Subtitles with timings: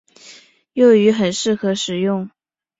[0.73, 2.27] 幼鱼很适合食用。